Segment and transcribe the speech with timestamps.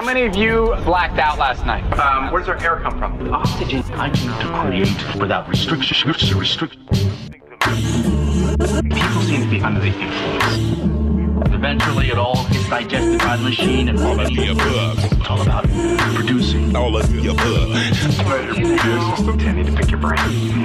[0.00, 1.84] How many of you blacked out last night?
[1.98, 3.34] Um, where does our air come from?
[3.34, 3.82] Oxygen.
[3.92, 6.08] I need to create without restriction.
[6.08, 6.86] Restriction.
[8.88, 10.99] People seem to be under the influence.
[11.46, 14.98] Eventually, it all gets digested by the machine and all of the above.
[15.12, 15.64] It's all about
[16.14, 16.74] producing.
[16.76, 17.70] All of the above.
[19.54, 20.18] Need to pick your brain.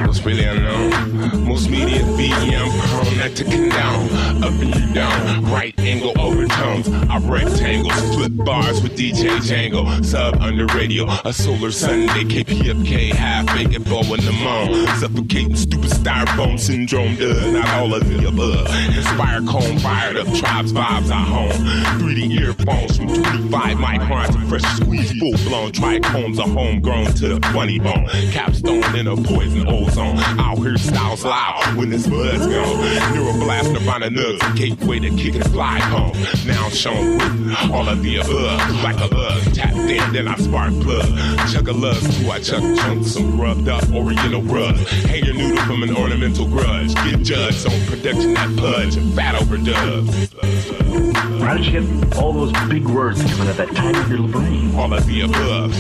[0.08, 1.46] It's really unknown.
[1.46, 4.44] Most media VM prone not to condone.
[4.44, 6.88] Up and down, right angle overtones.
[7.10, 10.04] I rectangles, flip bars with DJ Django.
[10.06, 12.24] Sub under radio, a solar Sunday.
[12.24, 14.88] KPFK, half bacon bow in the moan.
[15.00, 17.16] Suffocating stupid styrofoam syndrome.
[17.16, 18.68] Does not all of the above.
[18.96, 21.52] Inspire cone fired up tribes vibes at home.
[22.00, 27.48] 3D earphones from 25 microns to fresh squeeze, full blown trichomes are homegrown to the
[27.48, 28.08] funny bone.
[28.32, 30.18] Capstone in a poison ozone.
[30.40, 32.78] Out here styles loud when this bud's gone.
[33.14, 36.14] Neuroblast, Nirvana nugs, gateway to kick and fly home.
[36.46, 38.84] Now I'm shown with all of the above.
[38.84, 41.08] Like a lug, tapped in, then I spark plug.
[41.52, 44.76] Chug a lug, who I chuck chunks, some grubbed up oriental rug.
[44.76, 46.94] Hang your noodle from an ornamental grudge.
[46.96, 50.55] Get judged on production that pudge, fat overdubs.
[50.56, 54.74] How did you get all those big words coming out of that tiny little brain?
[54.76, 55.76] All of the above.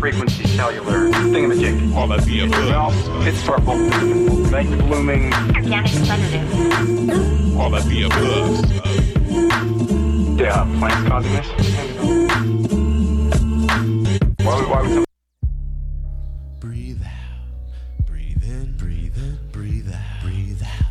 [0.00, 1.94] Frequency cellular thingamajig.
[1.94, 3.08] All of the above.
[3.08, 3.76] Well, it's purple.
[3.76, 5.32] Night blooming.
[5.34, 7.58] Organic sedative.
[7.58, 8.64] All of the above.
[10.40, 11.46] Yeah, plants causing this.
[14.44, 15.04] Why would, why would
[16.60, 20.45] Breathe out, breathe in, breathe in, breathe out, breathe out.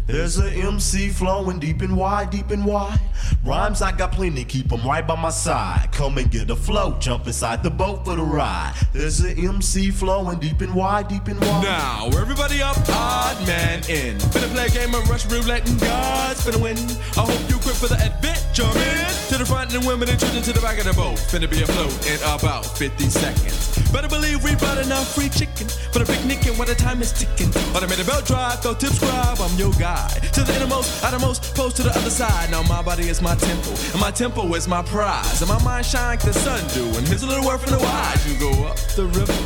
[0.08, 3.00] There's a MC flowing deep and wide, deep and wide.
[3.44, 5.90] Rhymes I got plenty, keep 'em right by my side.
[5.92, 8.74] Come and get a flow, jump inside the boat for the ride.
[8.94, 11.64] There's a MC flowing deep and wide, deep and wide.
[11.64, 14.20] Now, everybody up, odd man in.
[14.20, 16.78] Finna play a game of rush roulette and God's finna win.
[17.18, 19.12] I hope you quit for the adventure, man.
[19.30, 21.18] To the front and women and children to the back of the boat.
[21.18, 23.76] Finna be afloat in about 50 seconds.
[23.92, 27.12] Better believe we brought enough free chicken for the picnic and while the time is
[27.12, 27.50] ticking.
[27.74, 30.22] Automated belt drive, go tip scribe, I'm your guide.
[30.34, 32.52] To the innermost, outermost, post to the other side.
[32.52, 35.42] Now my body is my temple, and my temple is my prize.
[35.42, 36.86] And my mind shine like the sun do.
[36.98, 38.22] And here's a little word from the wise.
[38.28, 39.40] You go up the river,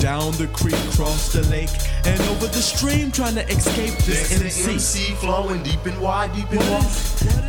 [0.00, 1.70] down the creek, cross the lake,
[2.04, 4.64] and over the stream trying to escape this There's MC.
[4.64, 6.92] an MC flowing deep and wide, deep and wide.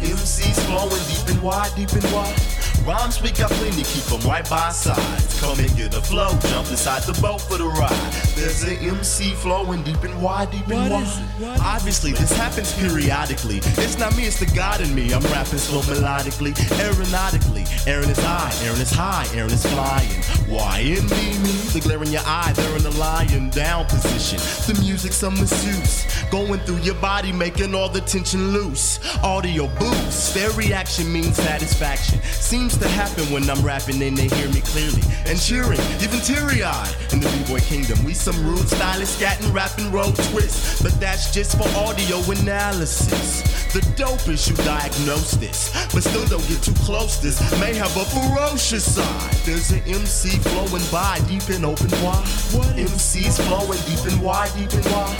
[0.03, 2.39] MCs flowing deep and wide, deep and wide.
[2.85, 5.39] Rhymes we got plenty, keep 'em right by our sides.
[5.39, 8.11] Come and get a flow, jump inside the boat for the ride.
[8.35, 11.03] There's an MC flowing deep and wide, deep and What wide.
[11.07, 11.23] is it?
[11.39, 11.65] What is it?
[11.65, 13.61] Obviously, this happens periodically.
[13.77, 15.13] It's not me, it's the God in me.
[15.13, 17.65] I'm rapping slow melodically, aeronautically.
[17.87, 20.09] Aaron is high, Aaron is high, Aaron is flying.
[20.47, 21.51] Why in me, me?
[21.73, 24.39] The glare in your eye, they're in the lying down position.
[24.67, 28.99] The music's a masseuse, going through your body, making all the tension loose.
[29.23, 32.19] Audio boost, their reaction means satisfaction.
[32.39, 36.63] Seems to happen when I'm rapping and they hear me clearly and cheering, even teary
[36.63, 36.95] eyed.
[37.11, 41.57] In the B-boy kingdom, we some rude stylists, scatting, rapping, roll twists, but that's just
[41.57, 43.43] for audio analysis.
[43.73, 47.17] The dope is you diagnose this, but still don't get too close.
[47.17, 49.33] This may have a ferocious side.
[49.45, 52.27] There's an MC flowing by, deep and open wide.
[52.53, 55.17] What MCs flowing deep and wide, deep and wide.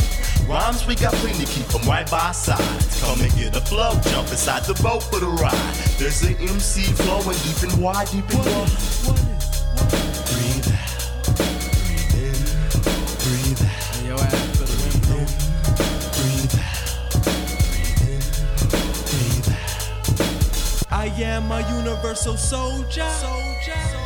[0.47, 3.00] Rhymes we got plenty, keep 'em right by our sides.
[3.00, 5.75] Come and get a flow, jump inside the boat for the ride.
[5.97, 8.70] There's an MC flowing deep and wide, deep and wide.
[10.31, 12.40] Breathe out, breathe in,
[13.24, 13.94] breathe out.
[16.16, 17.14] Breathe out,
[17.68, 18.22] breathe in,
[19.09, 20.92] breathe out.
[20.92, 23.09] I am a universal soldier.
[23.09, 24.03] Soldier.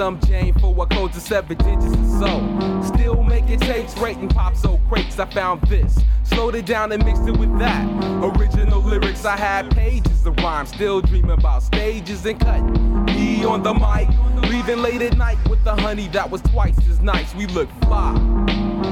[0.00, 2.82] Some Jane for what codes of seven digits or so.
[2.94, 5.18] Still making tapes, rating pop so crates.
[5.18, 6.00] I found this.
[6.22, 7.86] Slowed it down and mixed it with that.
[8.24, 9.89] Original lyrics, I had pages
[10.60, 10.74] rhymes.
[10.74, 13.04] Still dreaming about stages and cutting.
[13.06, 14.08] Me on the mic,
[14.50, 17.34] leaving late at night with the honey that was twice as nice.
[17.34, 18.14] We look fly.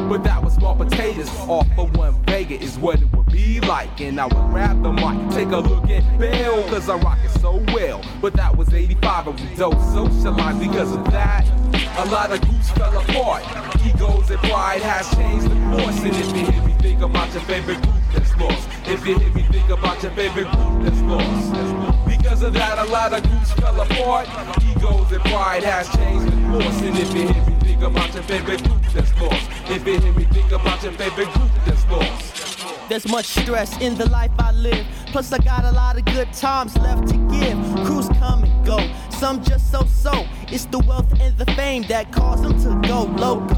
[0.08, 1.28] But that was small potatoes.
[1.48, 4.00] Off for one Vega is what it would be like.
[4.00, 7.40] And I would grab the mic, take a look at Bill, cause I rock it
[7.40, 8.02] so well.
[8.20, 11.67] But that was 85 and we don't socialize because of that.
[11.96, 13.42] A lot of groups fell apart.
[13.84, 15.98] Egos and pride has changed the course.
[15.98, 18.68] And if you hear me think about your favorite group that's lost.
[18.86, 22.08] If you hear me think about your favorite group that's lost.
[22.08, 24.28] Because of that, a lot of groups fell apart.
[24.64, 26.80] Egos and pride has changed the course.
[26.82, 29.50] And if you hear me think about your favorite group that's lost.
[29.70, 32.88] If you hear me think about your favorite group that's lost.
[32.88, 34.86] There's much stress in the life I live.
[35.08, 37.58] Plus, I got a lot of good times left to give.
[37.84, 38.78] Crews come and go,
[39.10, 40.26] some just so so.
[40.50, 43.54] It's the wealth and the fame that cause them to go loco.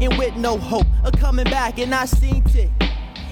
[0.00, 2.70] And with no hope of coming back, and I seen it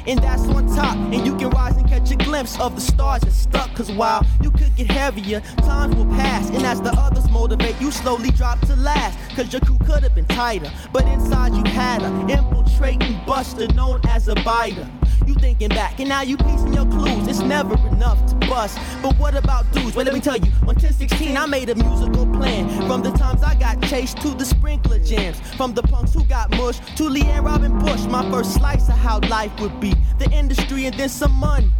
[0.08, 0.96] and that's on top.
[0.96, 3.72] And you can rise and catch a glimpse of the stars that's stuck.
[3.74, 6.48] Cause while you could get heavier, times will pass.
[6.50, 9.18] And as the others motivate, you slowly drop to last.
[9.36, 14.00] Cause your crew could have been tighter, but inside you had a infiltrating buster known
[14.08, 14.88] as a biter.
[15.26, 17.26] You thinking back, and now you piecing your clues.
[17.28, 18.78] It's never enough to bust.
[19.02, 19.94] But what about dudes?
[19.94, 22.68] Well, let me tell you, on 1016, I made a musical plan.
[22.86, 25.40] From the times I got chased to the sprinkler jams.
[25.56, 28.04] From the punks who got mushed to Leanne Robin Bush.
[28.06, 29.94] My first slice of how life would be.
[30.18, 31.70] The industry and then some money.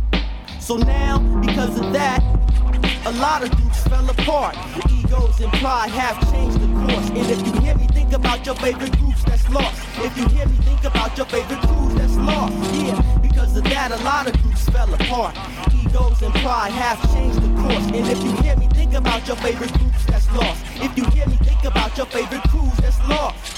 [0.61, 2.23] So now, because of that,
[3.07, 4.57] a lot of dudes fell apart.
[4.91, 7.09] Egos and pride have changed the course.
[7.09, 9.81] And if you hear me think about your favorite groups that's lost.
[9.99, 12.75] If you hear me think about your favorite crews that's lost.
[12.75, 15.35] Yeah, because of that, a lot of groups fell apart.
[15.75, 17.87] Egos and pride have changed the course.
[17.87, 20.65] And if you hear me think about your favorite groups that's lost.
[20.77, 23.58] If you hear me think about your favorite crews that's lost.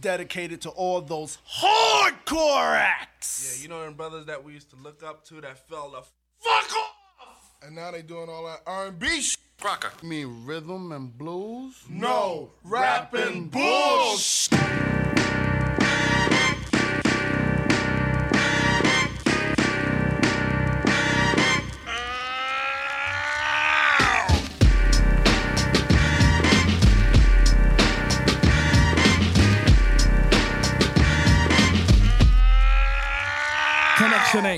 [0.00, 3.56] Dedicated to all those hardcore acts.
[3.56, 6.02] Yeah, you know them brothers that we used to look up to that fell the
[6.40, 7.50] fuck off.
[7.62, 9.38] And now they doing all that R&B shit.
[9.64, 9.90] Rocker.
[10.02, 11.82] You mean rhythm and blues?
[11.88, 14.95] No, rap and bullshit.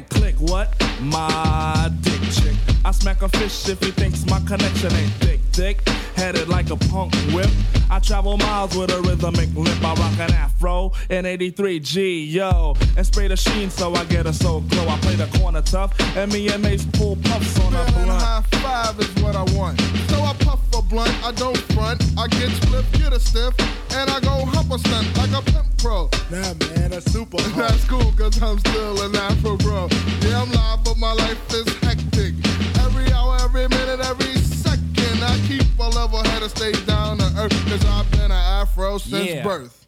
[0.02, 0.36] Click.
[0.38, 0.68] What?
[0.78, 1.97] Chick.
[2.88, 5.40] I smack a fish if he thinks my connection ain't thick.
[5.52, 5.86] Thick,
[6.16, 7.50] headed like a punk whip.
[7.90, 9.84] I travel miles with a rhythmic lip.
[9.84, 12.74] I rock an afro in 83 G, yo.
[12.96, 14.88] And spray the sheen so I get a so glow.
[14.88, 18.08] I play the corner tough, and me and Mace pull puffs on a blunt.
[18.08, 19.78] high five is what I want.
[20.08, 22.02] So I puff a blunt, I don't front.
[22.16, 23.52] I get flipped, get a stiff,
[23.90, 26.08] and I go hump a stunt like a pimp pro.
[26.30, 27.36] Nah, man, that's super.
[27.54, 29.88] That's cool, cause I'm still an afro bro.
[30.22, 32.47] Yeah, I'm live, but my life is hectic.
[33.58, 37.84] Every minute, every second, I keep a level head and stay down to earth, cause
[37.86, 39.42] I've been an afro since Yeah.
[39.42, 39.86] birth.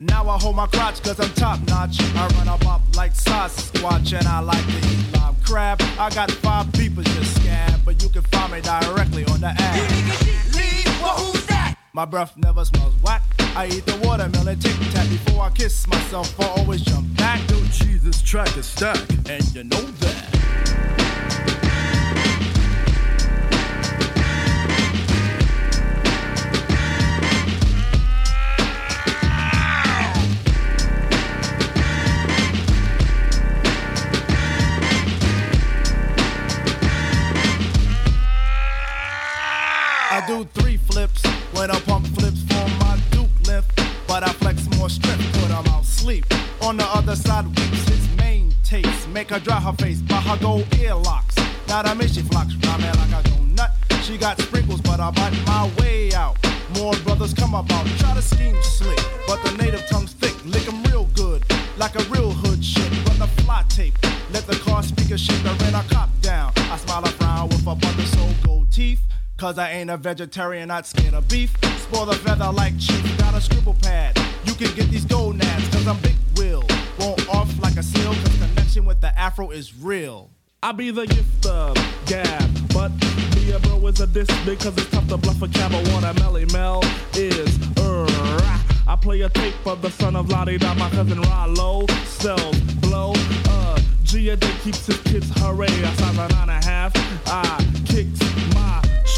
[0.00, 1.98] Now I hold my crotch cause I'm top notch.
[2.14, 5.80] I run up up like Sasquatch and I like to eat live crab.
[5.98, 9.90] I got five beepers just scab, but you can find me directly on the app.
[11.94, 13.22] My breath never smells whack.
[13.56, 16.38] I eat the watermelon tic tac before I kiss myself.
[16.38, 17.40] I always jump back.
[17.50, 20.29] Yo, Jesus, track is stack, and you know that.
[40.30, 41.22] Do three flips
[41.54, 43.70] when I pump flips for my Duke lift.
[44.06, 46.24] But I flex more strength, put 'em out sleep.
[46.62, 49.08] On the other side, weeps his main taste.
[49.08, 51.34] Make her dry her face by her gold earlocks.
[51.66, 53.72] Now that makes she flocks, rhyming like a donut.
[54.04, 56.36] She got sprinkles, but I bite my way out.
[56.76, 59.00] More brothers come about, try to scheme slick.
[59.26, 61.40] But the native tongue's thick, lick 'em real good.
[61.76, 63.96] Like a real hood shit, run the fly tape.
[64.34, 66.52] Let the car speaker shake the red I cop down.
[66.74, 69.02] I smile a frown with a of soul gold teeth.
[69.40, 71.56] Cause I ain't a vegetarian, not scared of beef.
[71.78, 74.14] Spoil the feather like chief, got a scribble pad.
[74.44, 76.62] You can get these gold nads, cause I'm big will.
[76.98, 80.28] Won't off like a seal, cause connection with the Afro is real.
[80.62, 82.92] I be the gift of gab, but
[83.34, 85.72] be a bro is a diss because it's tough to bluff a cab.
[85.72, 86.82] I want a Melle Mel
[87.14, 91.86] is uh, I play a tape for the son of Lottie Dot, my cousin Rollo
[92.04, 93.14] sells blow.
[93.48, 95.66] Uh, Gia Day keeps his kids hooray.
[95.66, 96.92] I size a nine and a half.
[97.26, 98.39] I kicks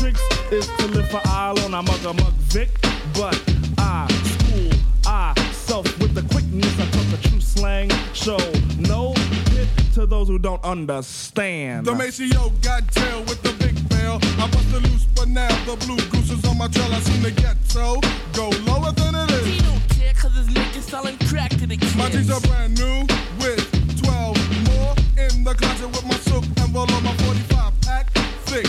[0.03, 1.77] tricks is to live for island.
[1.77, 2.71] I mug a mug Vic,
[3.15, 3.41] but
[3.79, 4.71] I school
[5.07, 6.75] I self with the quickness.
[6.81, 8.39] I talk a true slang show.
[8.79, 9.15] No
[9.55, 11.87] hit to those who don't understand.
[11.87, 14.19] The Maceo got tail with the big bell.
[14.43, 16.93] I busted loose, but now the blue goose is on my trail.
[16.93, 18.01] I seem to get so
[18.33, 19.47] go lower than it is.
[19.47, 21.95] He don't care cause his niggas selling crack to the kids.
[21.95, 23.07] My jeans are brand new
[23.39, 23.63] with
[24.03, 24.95] 12 more
[25.25, 28.11] in the closet with my soup envelope on my 45 pack.
[28.51, 28.67] Thick,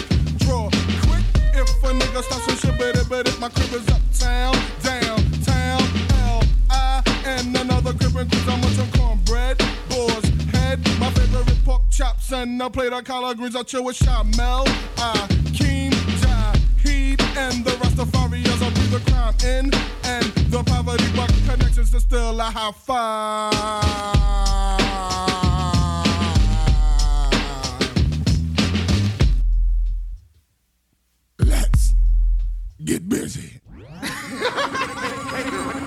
[2.14, 5.82] nigga starts some shit, but it, but if my crib is uptown, downtown,
[6.22, 8.48] L I and another crib and cruise.
[8.48, 9.58] I'm on cornbread,
[9.90, 10.80] boar's head.
[11.00, 13.56] My favorite pork chops and a plate of collard greens.
[13.56, 14.68] I chill with Shamel,
[14.98, 15.92] I Keem,
[16.22, 18.62] Jaheed, and the Rastafarians.
[18.62, 23.54] I breathe the crime in and the poverty buck connections to still a high five.
[32.86, 33.62] Get busy.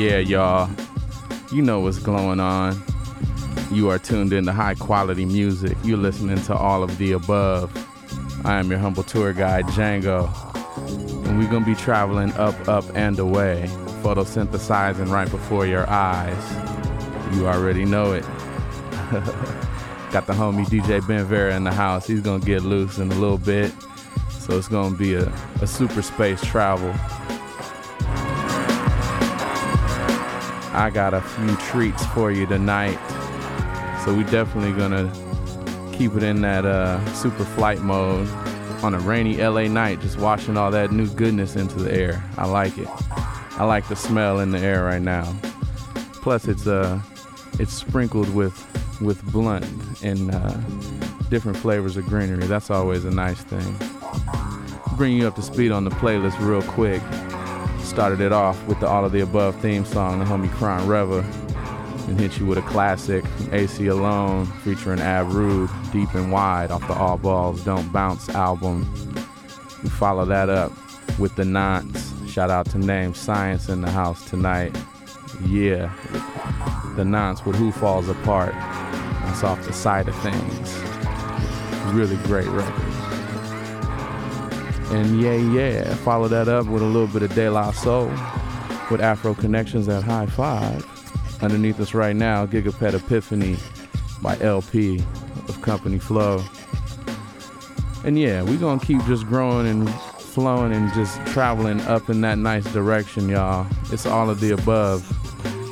[0.00, 0.70] yeah, y'all.
[1.52, 2.82] You know what's going on.
[3.70, 5.76] You are tuned into high quality music.
[5.84, 7.70] You're listening to all of the above.
[8.46, 10.26] I am your humble tour guide, Django.
[11.26, 13.66] And we're gonna be traveling up, up, and away,
[14.02, 17.36] photosynthesizing right before your eyes.
[17.36, 18.22] You already know it.
[20.12, 22.06] Got the homie DJ Ben Vera in the house.
[22.06, 23.70] He's gonna get loose in a little bit.
[24.30, 25.30] So it's gonna be a,
[25.60, 26.94] a super space travel.
[30.72, 32.98] I got a few treats for you tonight.
[34.04, 35.12] So we definitely gonna
[35.92, 38.28] keep it in that uh, super flight mode
[38.82, 42.24] on a rainy LA night, just washing all that new goodness into the air.
[42.38, 42.88] I like it.
[43.58, 45.30] I like the smell in the air right now.
[46.22, 47.00] Plus, it's uh,
[47.58, 48.56] it's sprinkled with
[49.00, 49.66] with blunt
[50.02, 50.56] and uh,
[51.28, 52.46] different flavors of greenery.
[52.46, 53.76] That's always a nice thing.
[54.96, 57.02] Bring you up to speed on the playlist real quick.
[57.90, 61.18] Started it off with the All of the Above theme song, the homie Cron Reva,
[62.06, 66.94] and hit you with a classic, Aceyalone, featuring Ab Rude, Deep and Wide off the
[66.94, 68.88] All Balls Don't Bounce album.
[69.82, 70.70] We follow that up
[71.18, 72.12] with the Nonce.
[72.30, 74.74] Shout out to Name Science in the house tonight.
[75.44, 75.92] Yeah,
[76.94, 78.54] the Nonce with Who Falls Apart.
[78.54, 80.78] That's off the side of things.
[81.92, 82.89] Really great record.
[84.90, 88.08] And yeah, yeah, follow that up with a little bit of De La Soul
[88.90, 90.84] with Afro Connections at High Five.
[91.42, 93.56] Underneath us right now, Gigapet Epiphany
[94.20, 95.02] by El-P
[95.48, 96.42] of Company Flow.
[98.04, 102.38] And yeah, we're gonna keep just growing and flowing and just traveling up in that
[102.38, 103.66] nice direction, y'all.
[103.92, 105.06] It's all of the above.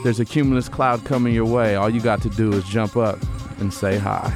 [0.05, 1.75] There's a cumulus cloud coming your way.
[1.75, 3.19] All you got to do is jump up
[3.59, 4.33] and say hi.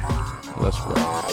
[0.59, 1.32] Let's go.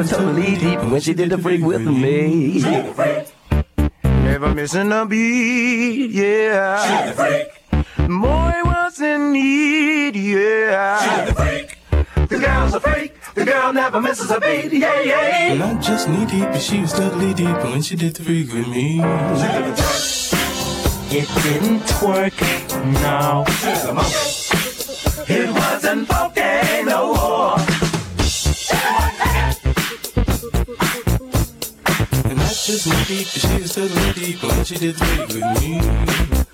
[0.00, 2.62] was totally deep when she did the freak with me.
[4.02, 7.06] Never missing a beat, yeah.
[7.06, 10.96] The freak, Boy was in need, yeah.
[11.04, 11.78] She's the freak.
[12.30, 13.14] The girl's a freak.
[13.34, 15.54] The girl never misses a beat, yeah, yeah.
[15.54, 18.68] Not just knee deep, but she was totally deep when she did the freak with
[18.68, 19.00] me.
[21.12, 22.40] It didn't twerk,
[23.02, 23.44] no.
[25.28, 27.69] It was a volcano.
[32.90, 34.40] so deep, the shit is so deep.
[34.40, 36.49] But what you did with me.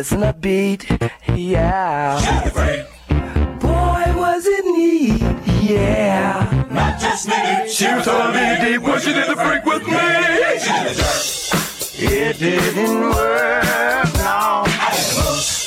[0.00, 0.90] missing a beat.
[1.34, 2.16] Yeah.
[3.60, 5.20] Boy, was it neat.
[5.60, 6.66] Yeah.
[6.70, 7.68] Not just me.
[7.68, 9.98] She was on me deep when she did the freak with me.
[12.02, 14.14] It didn't work.
[14.14, 14.64] No.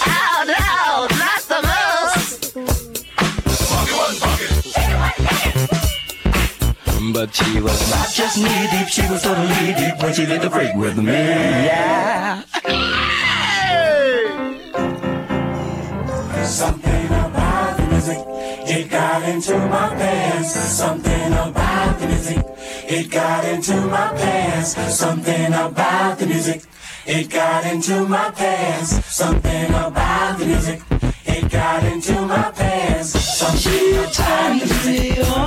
[0.09, 2.53] Oh, no, not the most.
[7.13, 10.49] But she was not just knee deep, she was totally deep when she did the
[10.49, 11.13] freak with me.
[11.13, 12.42] Yeah.
[19.43, 20.53] Into my pants.
[20.53, 22.45] Something about the music,
[22.87, 24.75] it got into my pants.
[24.95, 26.63] Something about the music,
[27.05, 29.05] it got into my pants.
[29.05, 30.81] Something about the music,
[31.25, 33.09] it got into my pants.
[33.09, 35.42] Something about the music,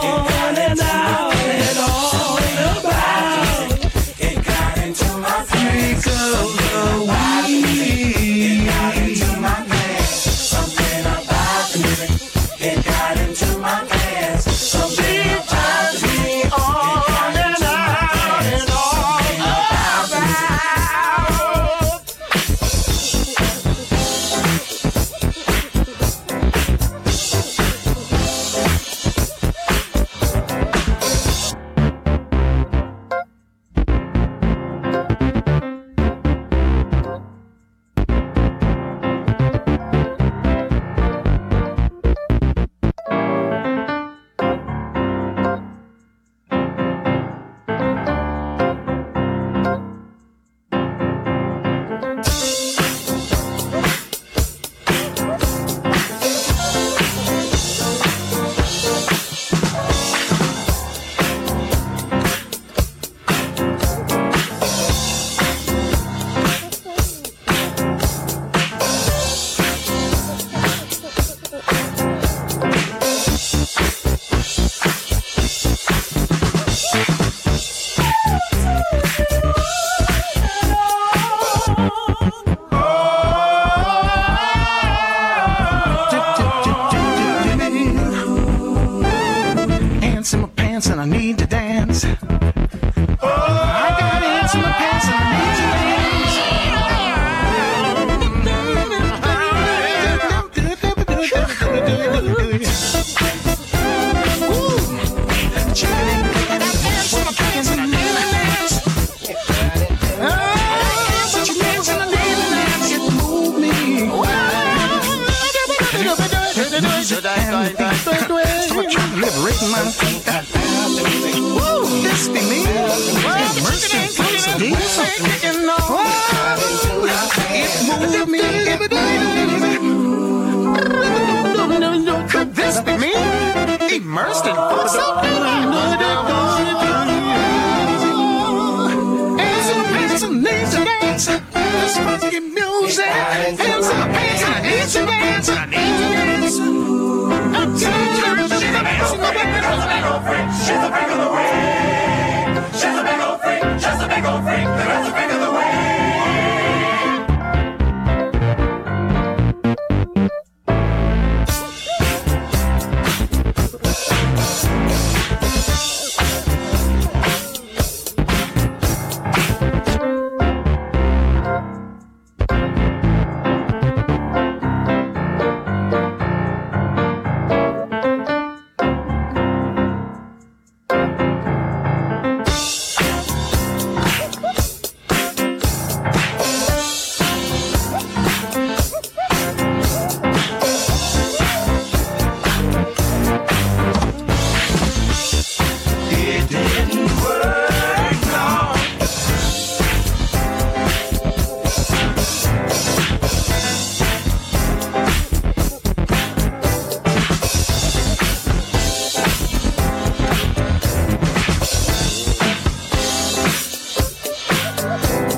[214.87, 215.36] Yeah.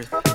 [0.00, 0.29] Earth,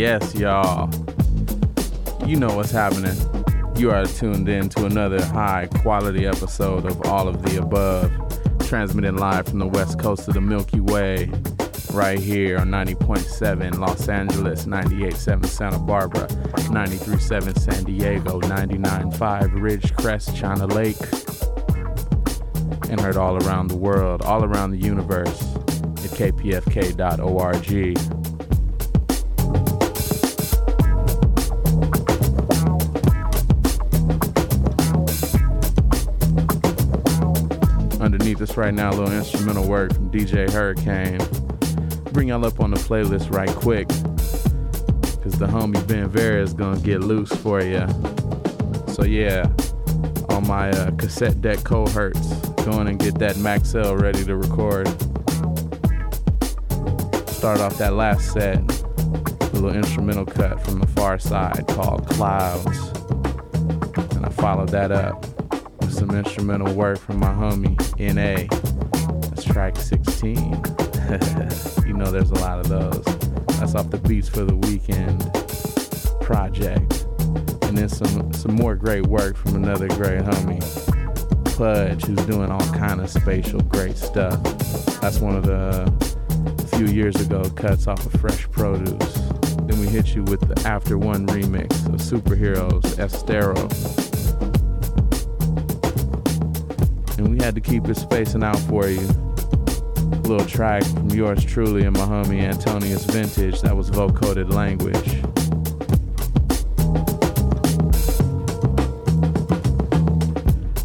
[0.00, 0.88] Yes, y'all.
[2.26, 3.14] You know what's happening.
[3.76, 8.10] You are tuned in to another high quality episode of All of the Above,
[8.66, 11.30] transmitting live from the west coast of the Milky Way,
[11.92, 20.66] right here on 90.7 Los Angeles, 98.7 Santa Barbara, 93.7 San Diego, 99.5 Ridgecrest, China
[20.66, 20.96] Lake,
[22.90, 28.19] and heard all around the world, all around the universe at kpfk.org.
[38.60, 41.18] right now, a little instrumental work from DJ Hurricane.
[42.12, 43.88] Bring y'all up on the playlist right quick,
[45.22, 47.86] cause the homie Ben Vera is gonna get loose for you.
[48.88, 49.50] So yeah,
[50.28, 52.34] on my uh, cassette deck cohorts,
[52.66, 54.88] go in and get that Maxell ready to record.
[57.30, 62.88] Start off that last set, a little instrumental cut from the far side called Clouds.
[64.16, 65.29] And I followed that up
[66.00, 68.46] some instrumental work from my homie NA.
[69.28, 70.34] That's track 16.
[71.86, 73.04] you know there's a lot of those.
[73.58, 75.20] That's off the Beats for the Weekend
[76.22, 77.04] project.
[77.64, 80.62] And then some some more great work from another great homie,
[81.58, 84.42] Pudge, who's doing all kind of spatial great stuff.
[85.02, 85.84] That's one of the
[86.78, 89.14] few years ago cuts off of Fresh Produce.
[89.66, 93.99] Then we hit you with the After One remix of Superheroes Estero.
[97.20, 98.98] And we had to keep it spacing out for you.
[98.98, 105.20] A little track from yours truly and my homie Antonius Vintage that was vocoded language.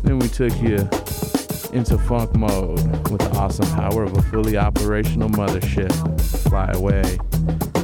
[0.04, 0.80] Then we took you
[1.72, 5.90] into funk mode with the awesome power of a fully operational mothership.
[6.50, 7.18] Fly away,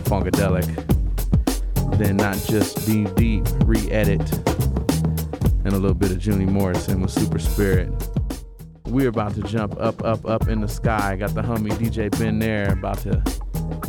[0.04, 0.68] funkadelic.
[1.98, 4.30] Then not just deep deep, re-edit,
[5.64, 8.11] and a little bit of Junie Morrison with Super Spirit.
[8.92, 11.16] We're about to jump up, up, up in the sky.
[11.16, 13.24] Got the homie DJ Ben there about to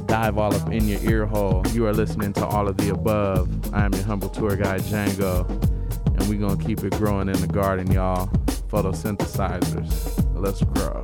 [0.07, 1.65] dive all up in your ear hole.
[1.73, 3.75] You are listening to all of the above.
[3.75, 5.51] I am your humble tour guide Django,
[6.07, 8.29] and we're gonna keep it growing in the garden, y'all.
[8.71, 10.25] Photosynthesizers.
[10.37, 11.03] Let's grow.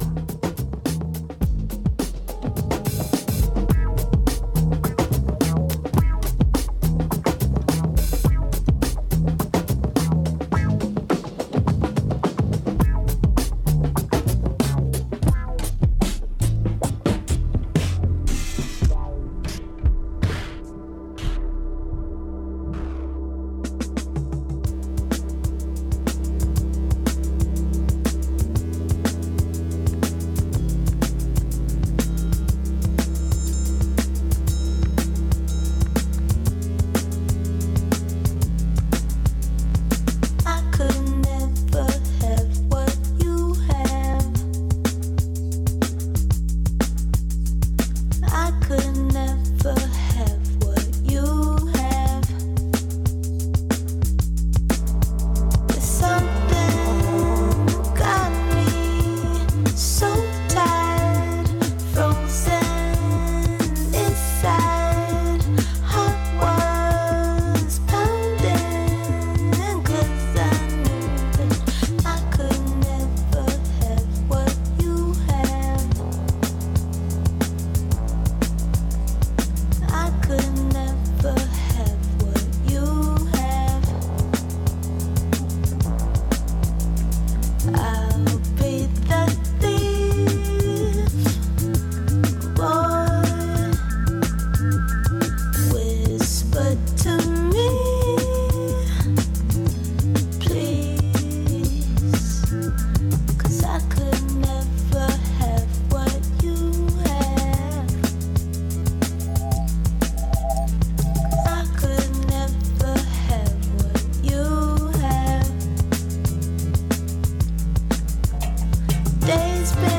[119.68, 119.97] space.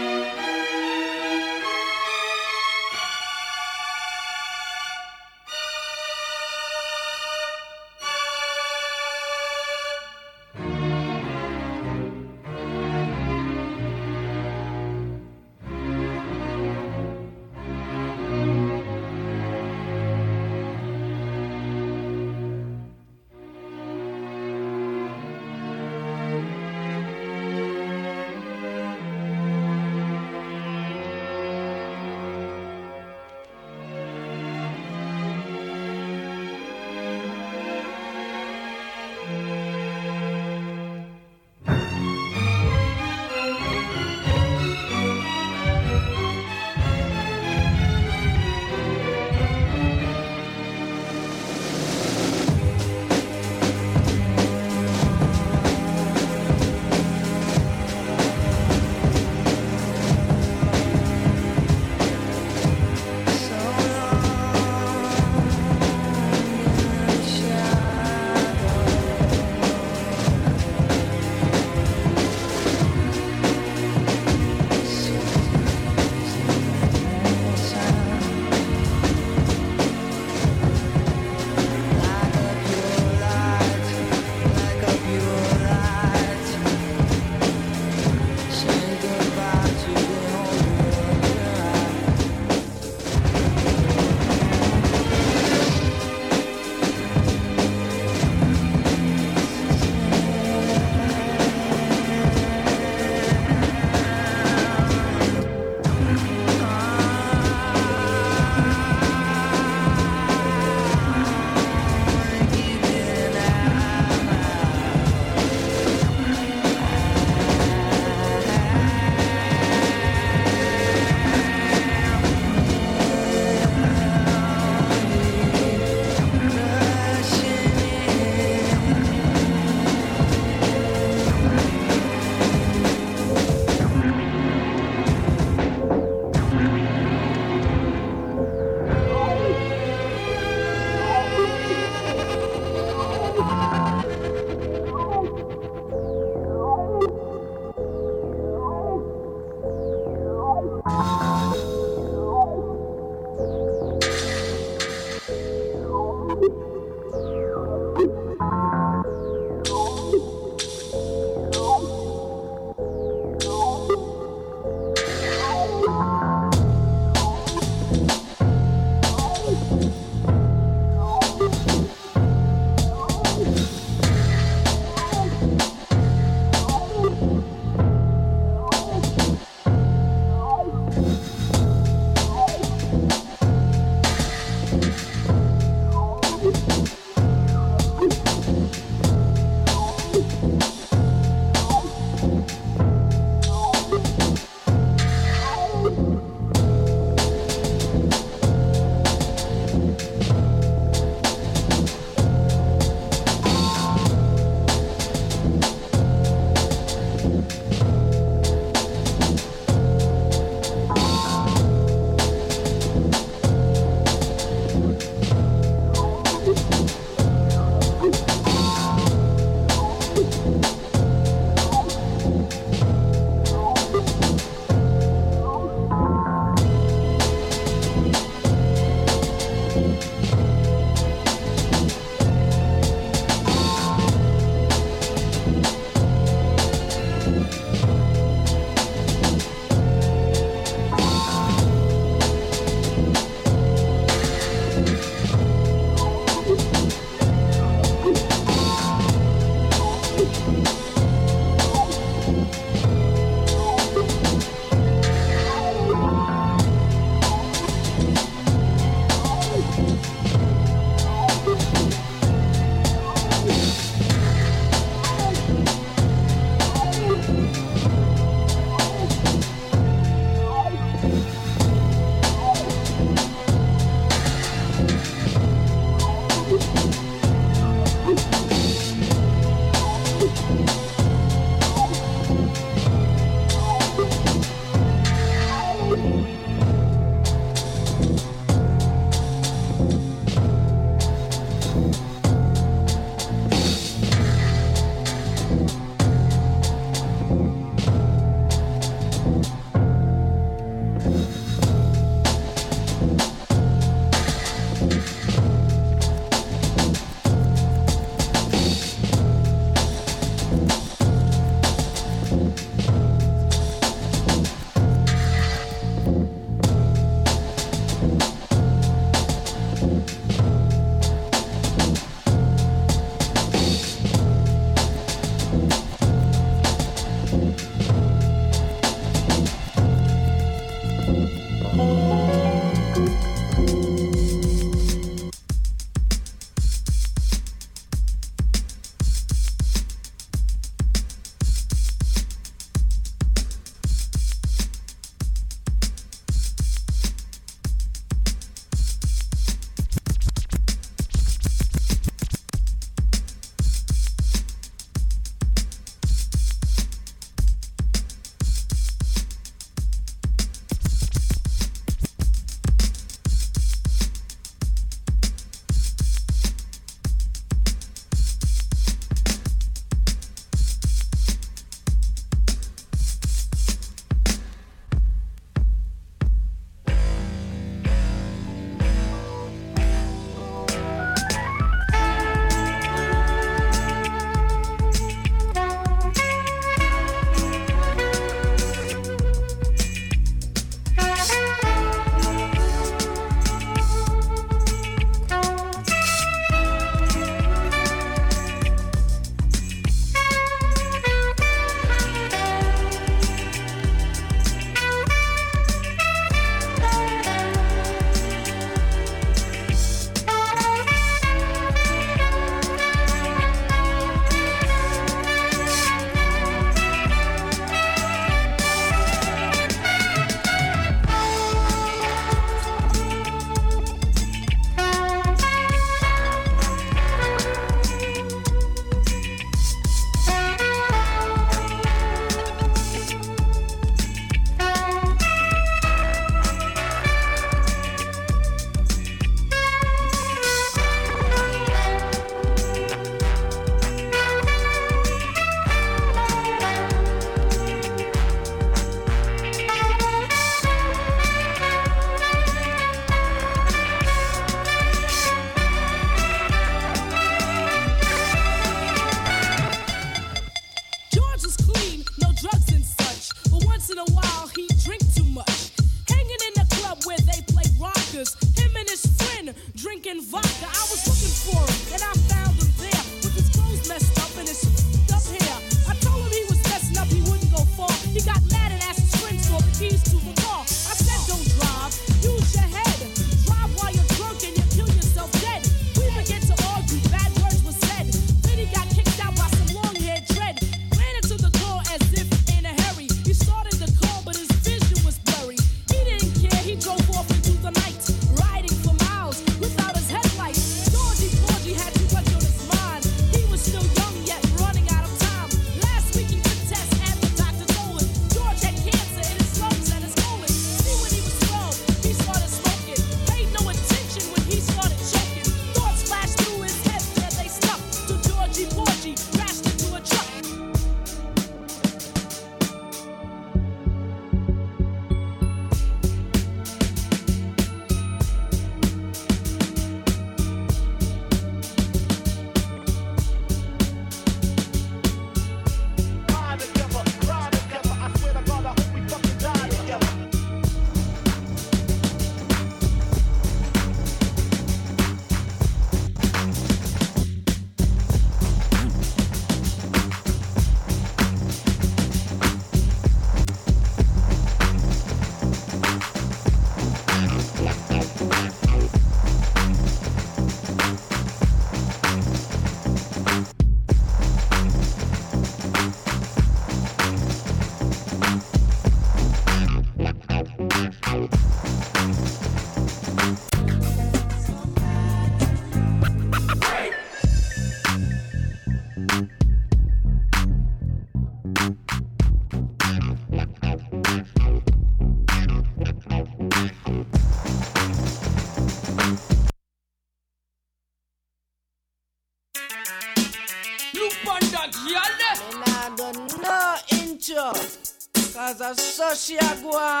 [599.13, 600.00] Know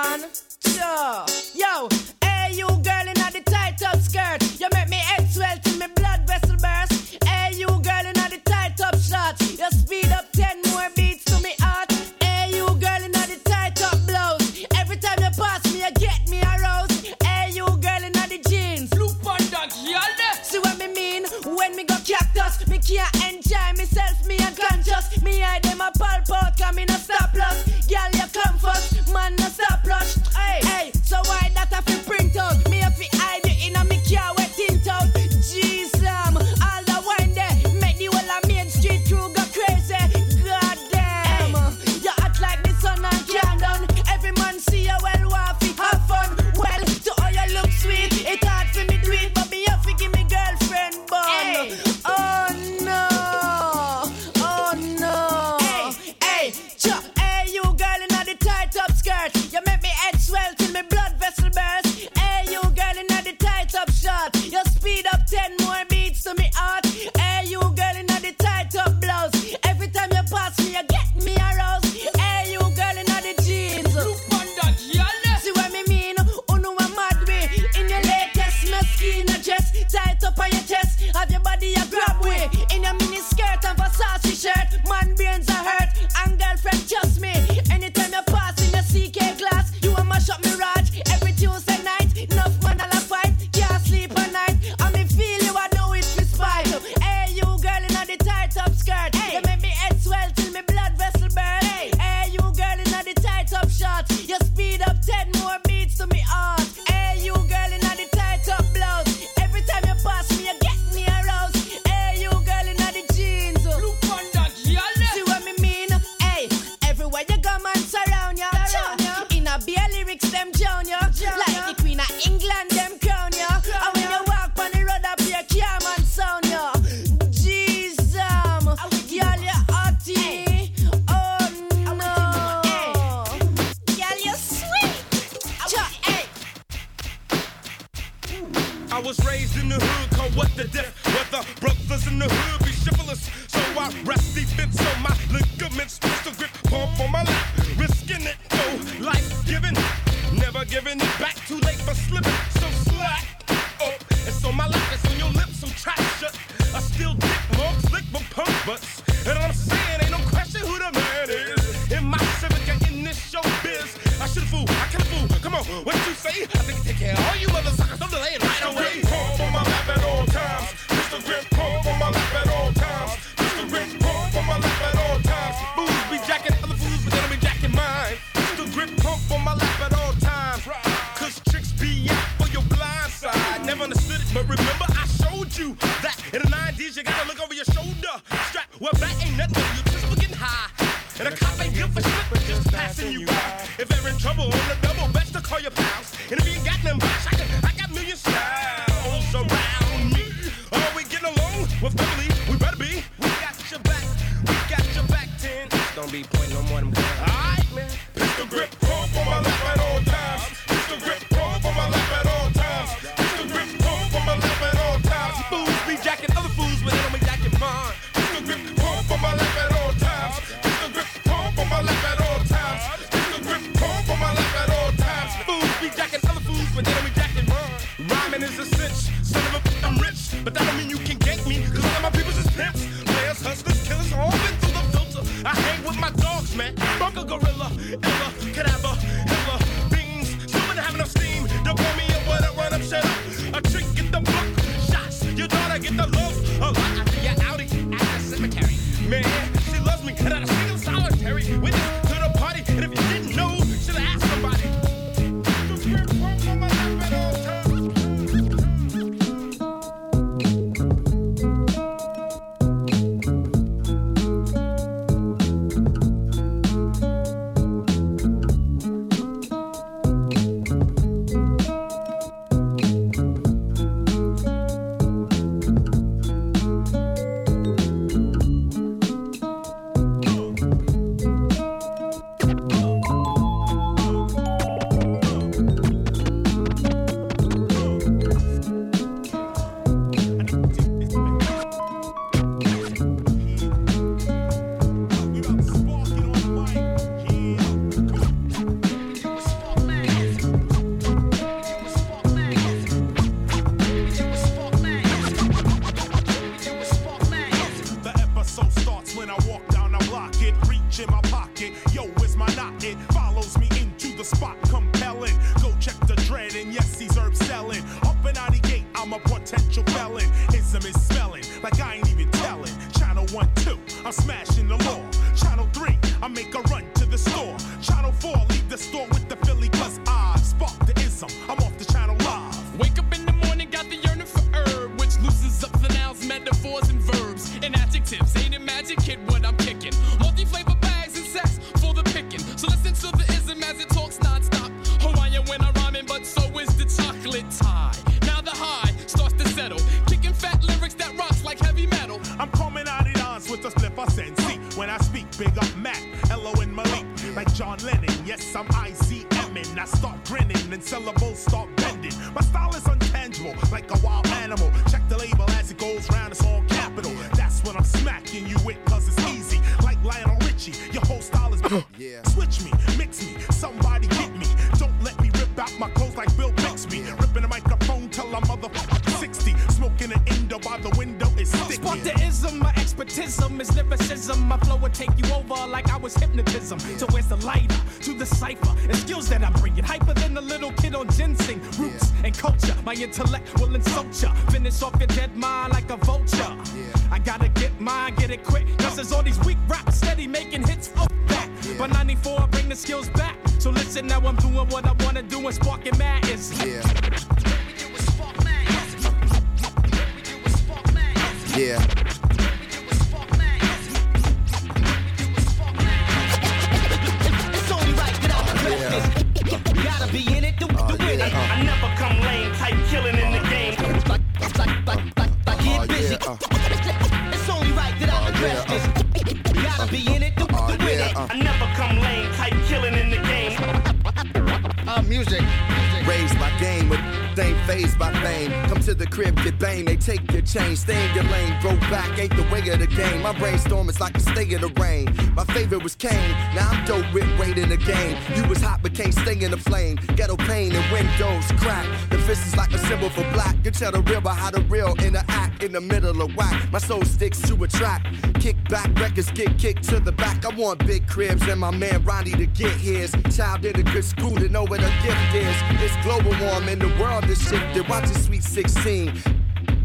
[457.81, 458.05] track.
[458.39, 460.45] Kick back, records get kicked to the back.
[460.45, 463.11] I want big cribs and my man Ronnie to get his.
[463.35, 465.55] Child in a good school to know where the gift is.
[465.81, 467.87] It's global warming, the world is shifted.
[467.89, 469.13] Watch it, sweet 16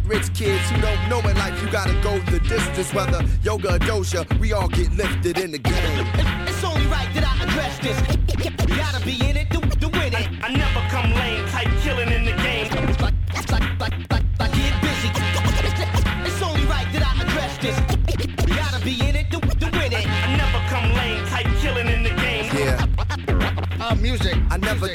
[0.05, 2.93] rich kids who don't know in life you gotta go the distance.
[2.93, 6.07] Whether yoga or doja, we all get lifted in the game.
[6.49, 7.99] It's only right that I address this.
[8.45, 10.29] You gotta be in it to, to win it.
[10.43, 12.26] I, I never come lame, type killing in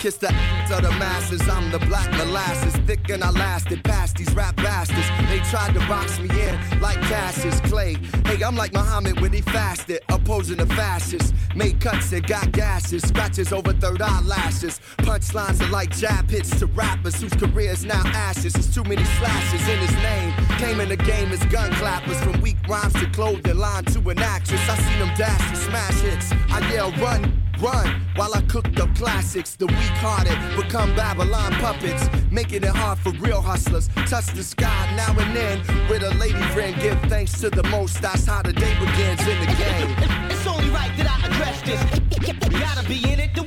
[0.01, 1.47] Kiss the ass of the masses.
[1.47, 2.75] I'm the black molasses.
[2.87, 5.07] Thick and I lasted past these rap bastards.
[5.29, 7.97] They tried to box me in like Cassius Clay.
[8.25, 9.99] Hey, I'm like Muhammad when he fasted.
[10.09, 11.33] Opposing the fascists.
[11.55, 13.03] Made cuts and got gashes.
[13.03, 14.79] Scratches over third eyelashes.
[14.97, 18.53] Punchlines are like jab hits to rappers whose careers now ashes.
[18.53, 20.33] There's too many slashes in his name.
[20.57, 22.19] Came in the game as gun clappers.
[22.23, 24.67] From weak rhymes to clothing line to an actress.
[24.67, 26.31] I seen them dash and smash hits.
[26.49, 29.55] I yell run Run while I cook up classics.
[29.55, 32.09] The weak hearted become Babylon puppets.
[32.31, 33.87] Making it hard for real hustlers.
[34.07, 36.75] Touch the sky now and then with a lady friend.
[36.81, 38.01] Give thanks to the most.
[38.01, 39.95] That's how the day begins in the game.
[40.31, 42.59] It's only right that I address this.
[42.59, 43.40] Gotta be in it.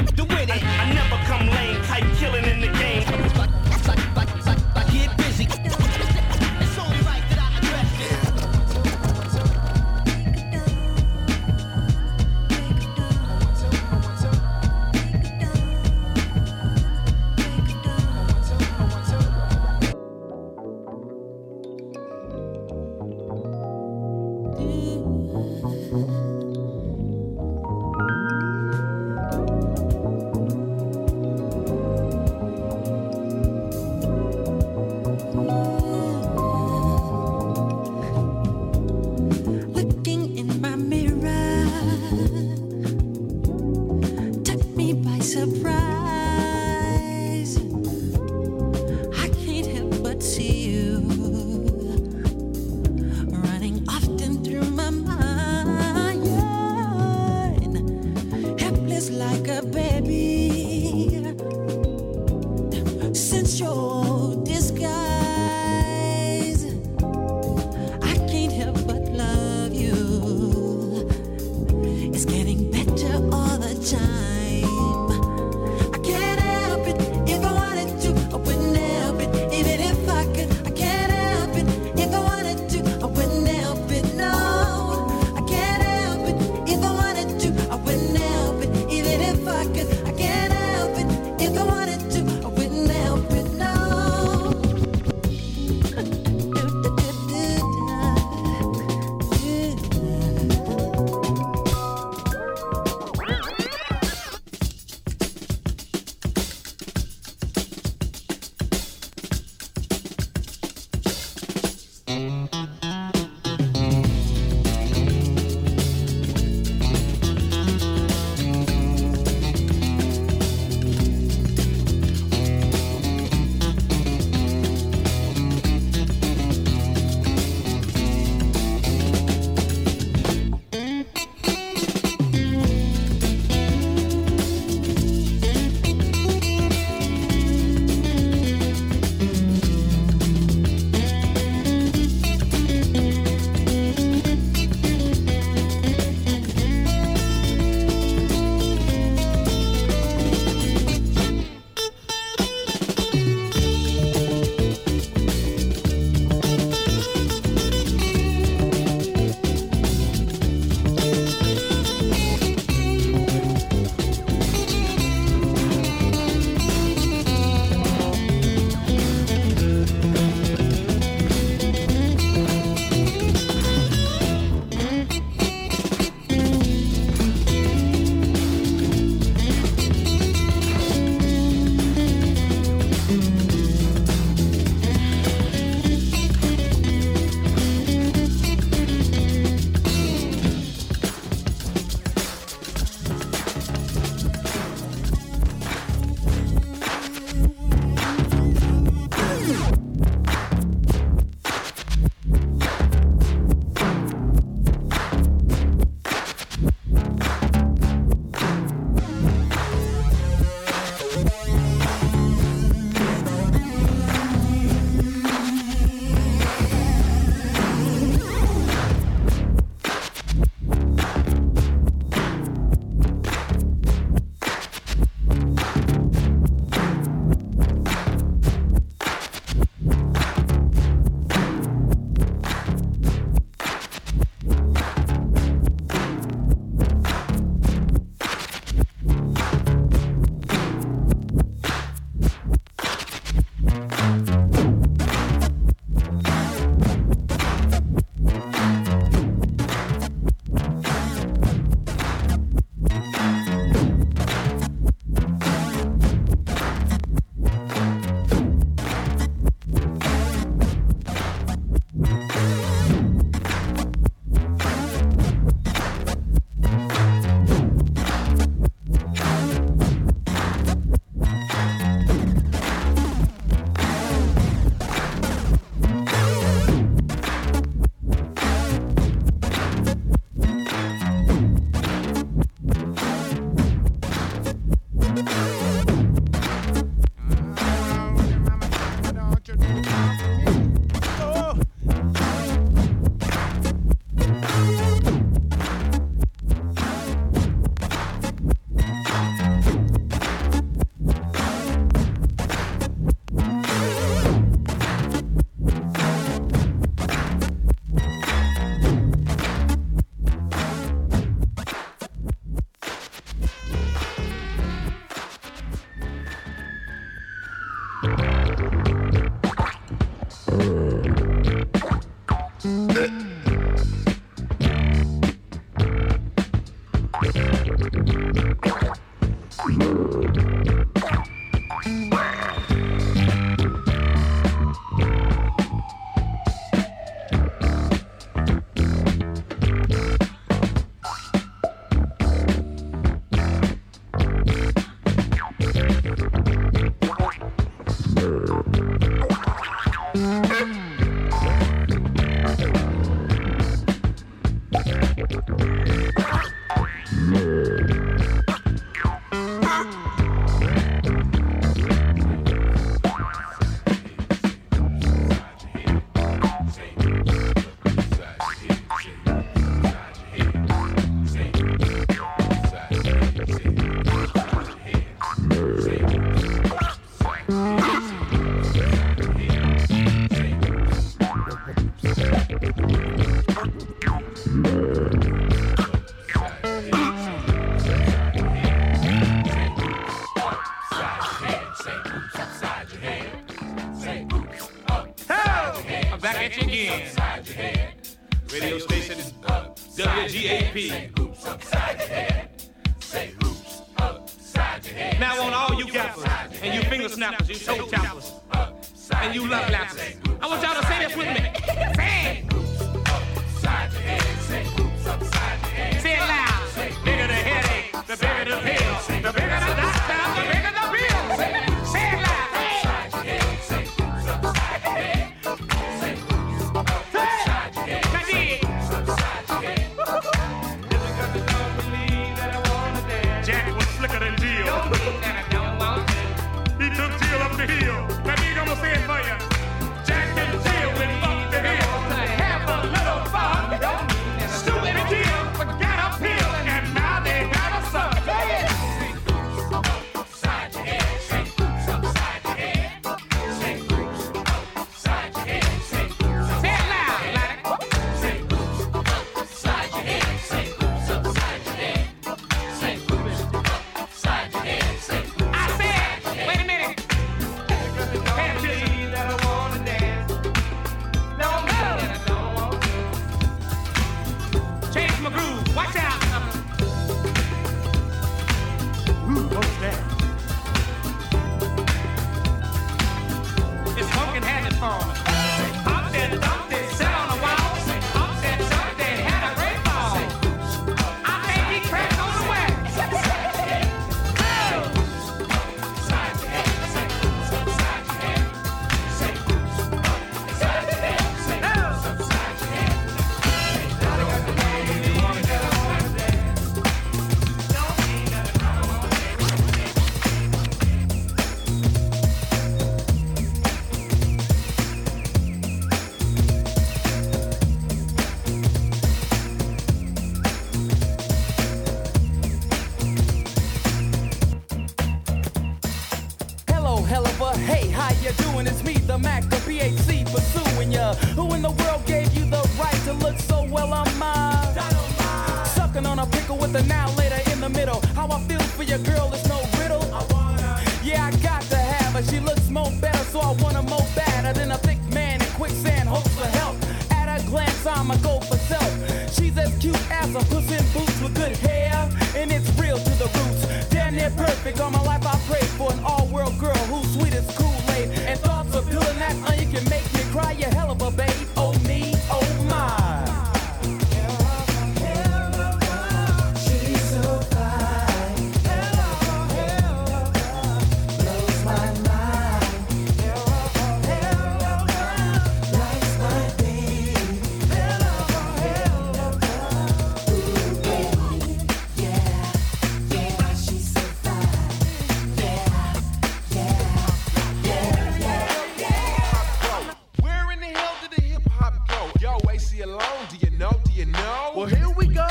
[592.55, 593.29] Aceyalone.
[593.31, 593.73] Do you know?
[593.85, 594.53] Do you know?
[594.55, 595.27] Well, here we go.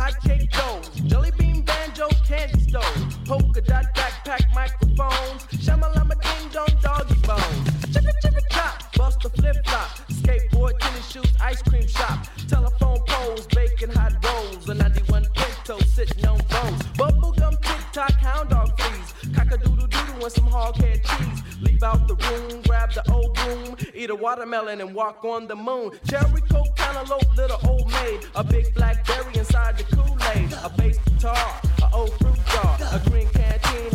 [0.00, 0.88] Hot cake goes.
[1.10, 2.84] Jelly bean banjo candy stove.
[3.26, 5.42] Polka dot backpack microphones.
[5.64, 7.68] Shamalama ding dong doggy bones.
[7.92, 8.96] Chippa chippa chop.
[8.96, 9.90] Bust the flip flop.
[10.08, 12.26] Skateboard, tennis shoes, ice cream shop.
[12.48, 14.66] Telephone poles, baking hot rolls.
[14.66, 16.82] A 91 pinto sitting on bones.
[16.96, 17.54] Bubblegum
[17.92, 19.34] tock hound dog fleas.
[19.36, 21.42] Cock a doodle doodle and some hog head cheese.
[21.60, 23.73] Leave out the room, grab the old room.
[23.96, 25.92] Eat a watermelon and walk on the moon.
[26.08, 28.20] Cherry coke, cantaloupe, little old maid.
[28.34, 30.52] A big blackberry inside the Kool-Aid.
[30.64, 33.93] A bass guitar, a old fruit jar, a green canteen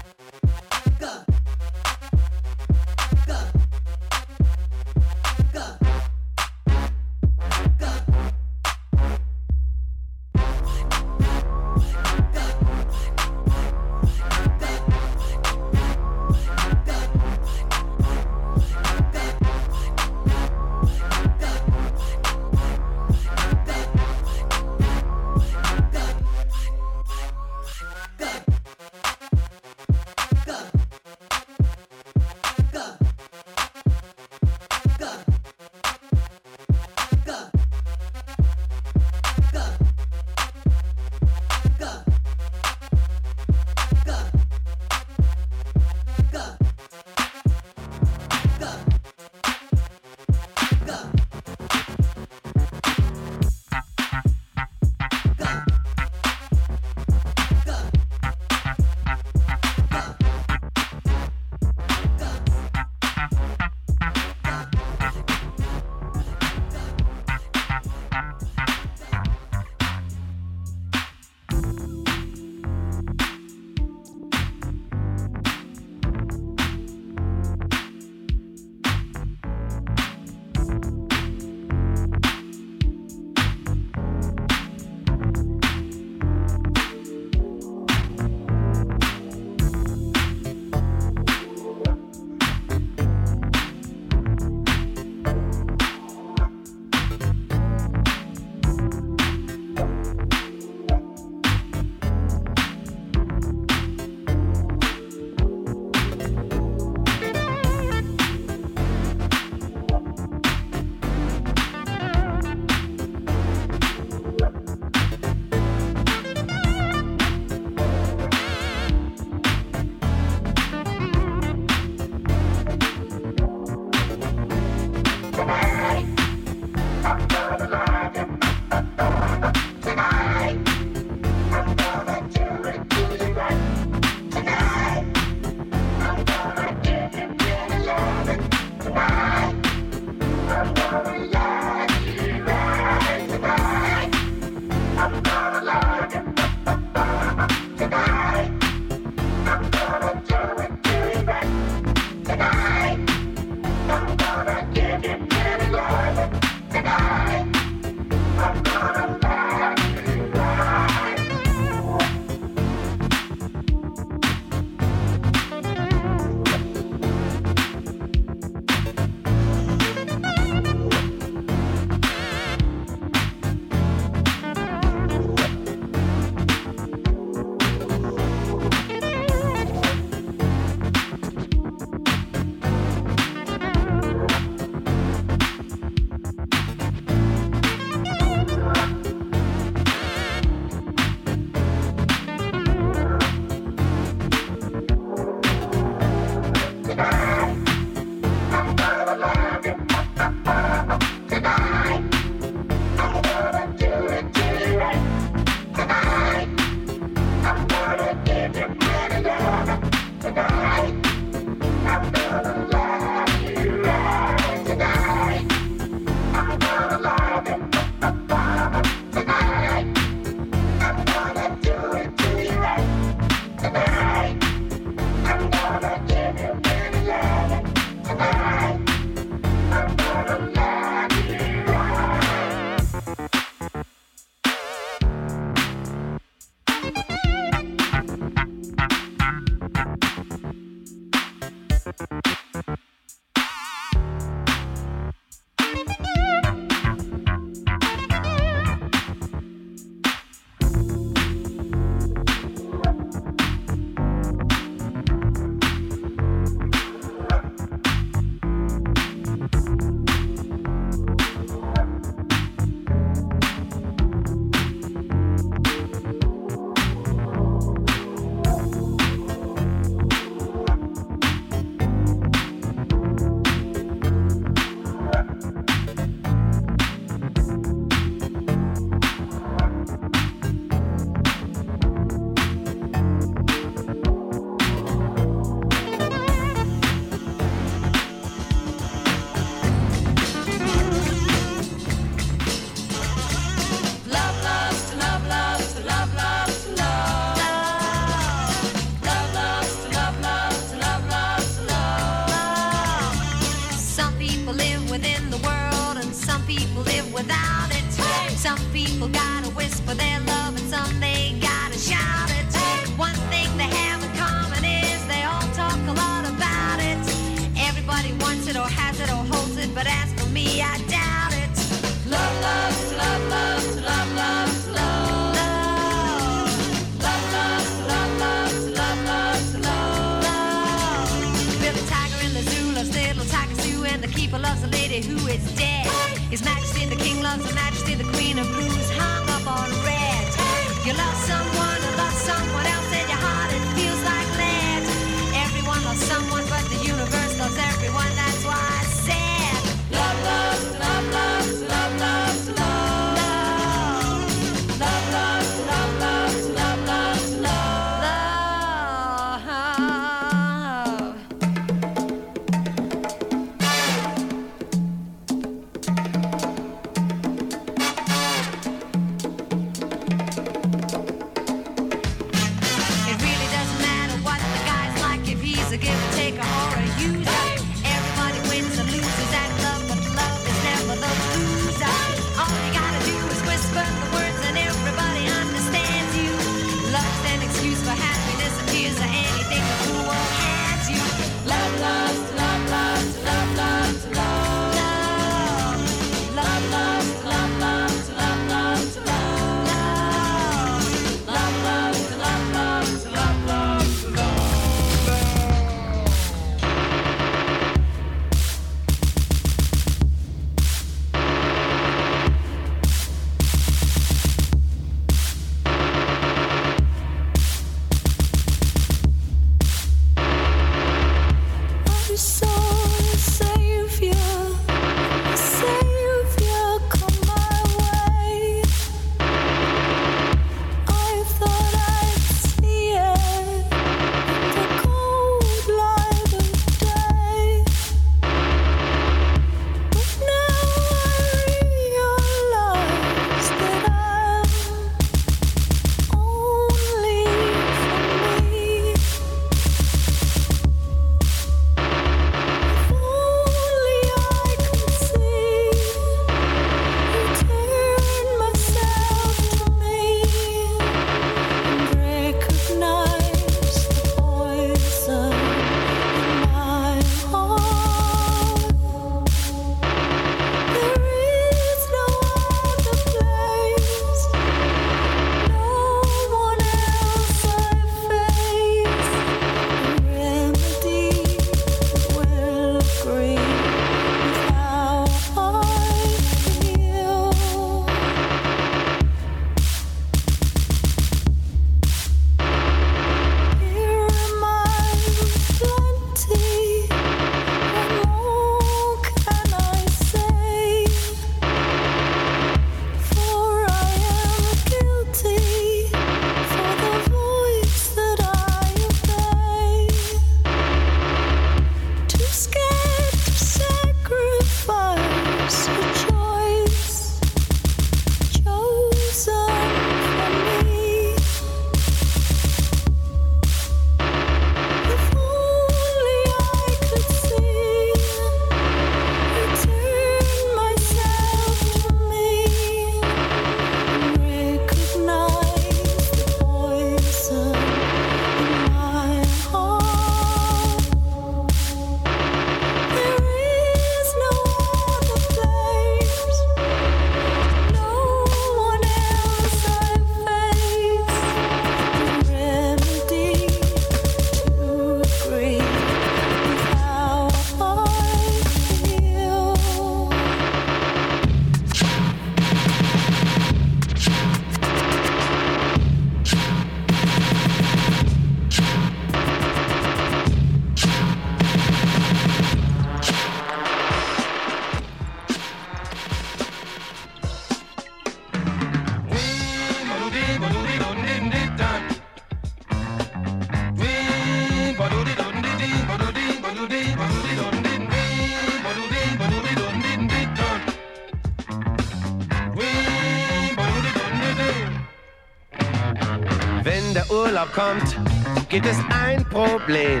[598.70, 600.00] es ein Problem.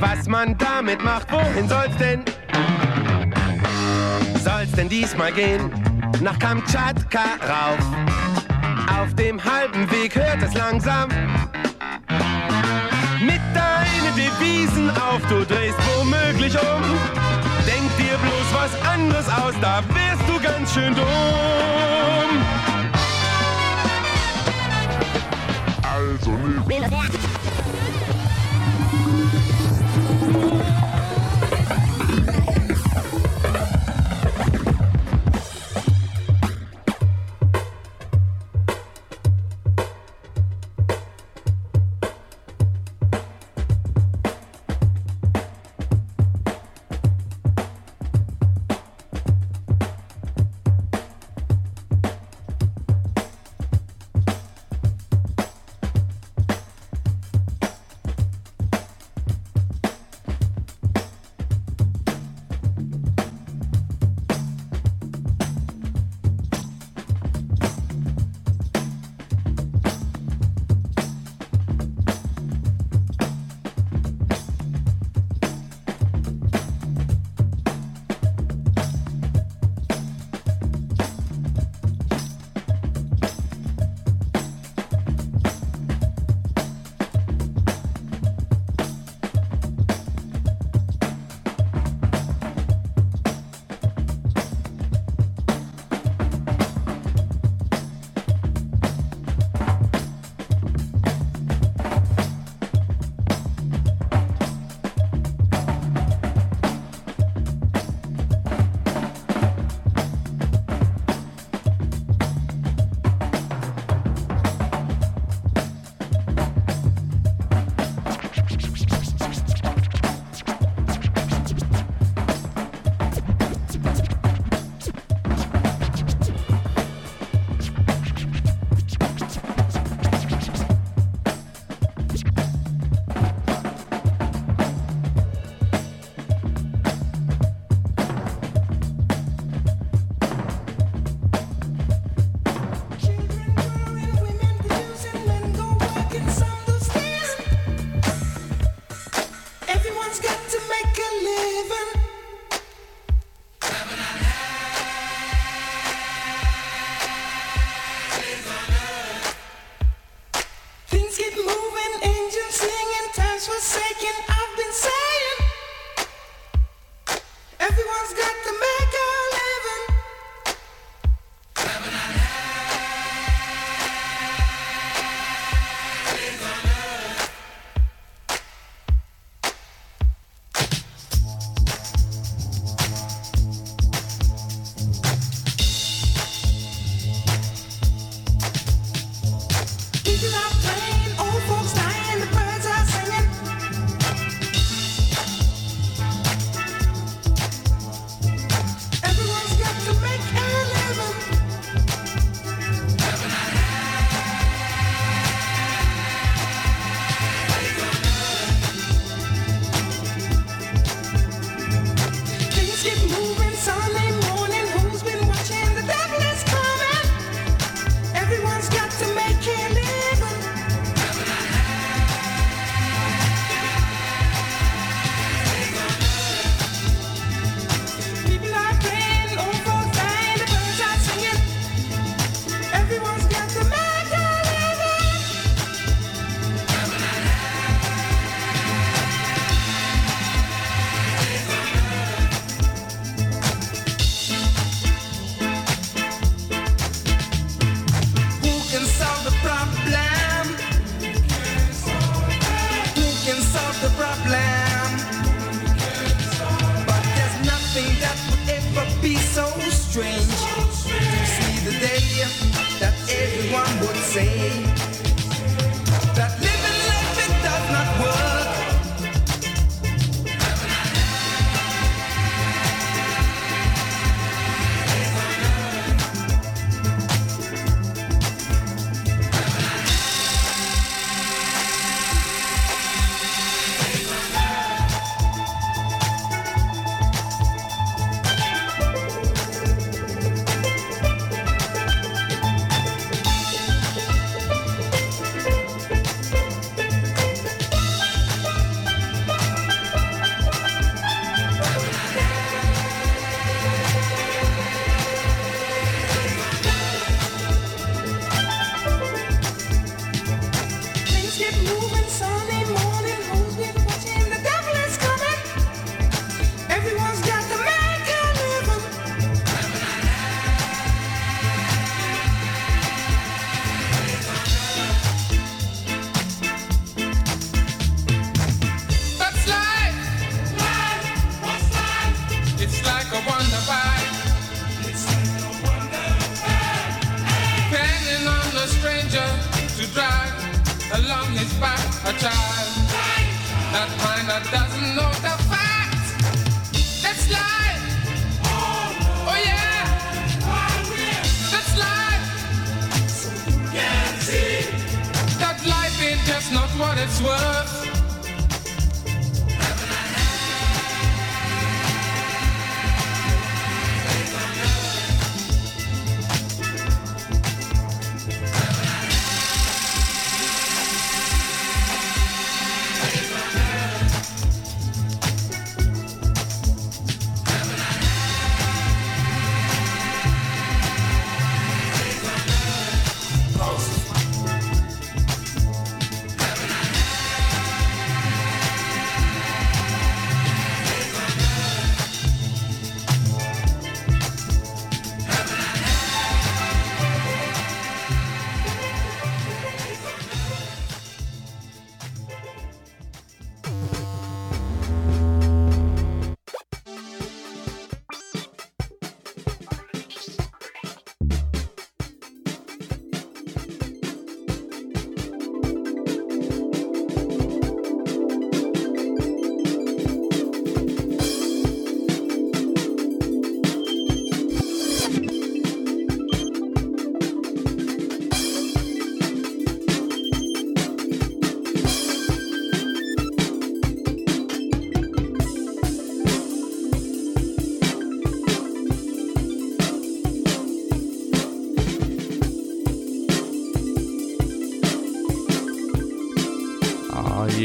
[0.00, 2.22] Was man damit macht, wohin soll's denn?
[4.42, 5.70] Soll's denn diesmal gehen?
[6.20, 7.78] Nach Kamtschatka rauf.
[9.00, 11.08] Auf dem halben Weg hört es langsam
[13.20, 16.82] mit deinen Devisen auf, du drehst womöglich um.
[17.66, 21.04] Denk dir bloß was anderes aus, da wärst du ganz schön dumm.
[25.82, 26.32] Also
[26.68, 27.23] nicht.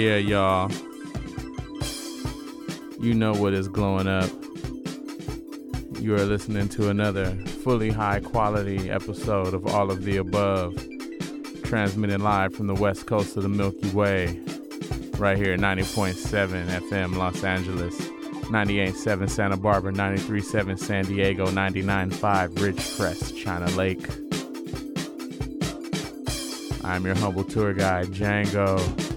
[0.10, 0.72] Yeah, y'all.
[3.00, 4.28] You know what is glowing up.
[6.00, 10.74] You are listening to another fully high quality episode of All of the Above,
[11.62, 14.40] transmitted live from the west coast of the Milky Way,
[15.20, 17.96] right here at 90.7 FM Los Angeles,
[18.50, 24.10] 98.7 Santa Barbara, 93.7 San Diego, 99.5 Ridgecrest, China Lake.
[26.84, 29.09] I'm your humble tour guide, Django.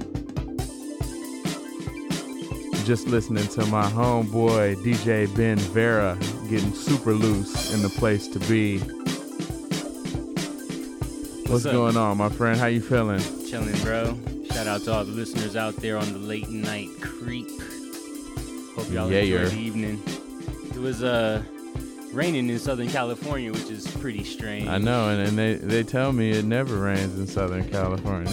[2.85, 6.19] Just listening to my homeboy DJ Ben Vera
[6.51, 8.79] getting super loose in the place to be.
[11.49, 11.73] What's, up?
[11.73, 12.59] going on, my friend?
[12.59, 13.21] How you feeling?
[13.47, 14.19] Chilling, bro.
[14.53, 17.49] Shout out to all the listeners out there on the late night creep.
[18.75, 20.03] Hope y'all Yeah, enjoyed the evening.
[20.75, 21.43] It was uh
[22.13, 24.69] raining in Southern California, which is pretty strange.
[24.69, 28.31] I know, and, and they, they tell me it never rains in Southern California.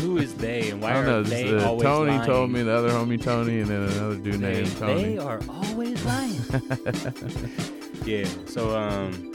[0.00, 1.22] Who is they and why I don't are know.
[1.22, 2.26] they uh, always Tony lying?
[2.26, 5.02] told me, the other homie Tony, and then another dude They, named Tony.
[5.02, 6.40] they are always lying.
[8.04, 8.26] yeah.
[8.46, 9.32] So um,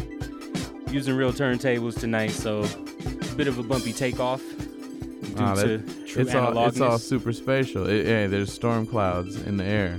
[0.89, 6.21] using real turntables tonight, so a bit of a bumpy takeoff due Ah, to true
[6.21, 7.87] it's all it's all super spatial.
[7.87, 9.97] It, yeah, there's storm clouds in the air,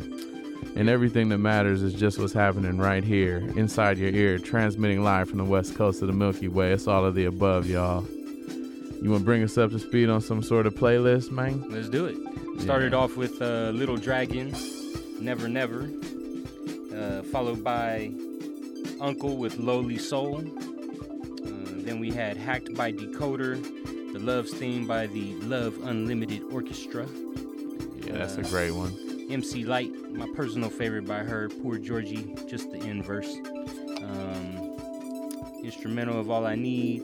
[0.77, 5.29] and everything that matters is just what's happening right here inside your ear, transmitting live
[5.29, 6.73] from the west coast of the Milky Way.
[6.73, 8.05] It's all of the above, y'all.
[9.01, 11.65] You want to bring us up to speed on some sort of playlist, man?
[11.69, 12.17] Let's do it.
[12.61, 14.57] Started off with uh, Little Dragons,
[15.21, 15.91] Never Never,
[16.95, 18.13] uh, followed by
[19.01, 20.39] UNKLE with Lowly Soul.
[20.39, 23.63] Uh, then we had Hacked by Decoder,
[24.13, 27.07] The Love's Theme by the Love Unlimited Orchestra.
[28.07, 29.14] Yeah, that's a great one.
[29.31, 33.35] MC Lyte, my personal favorite by her, Poor Georgie, just the end verse.
[34.03, 34.77] Um,
[35.63, 37.03] instrumental of All I Need,